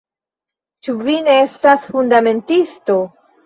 [0.87, 3.01] Ĉu vi ne estas fundamentisto?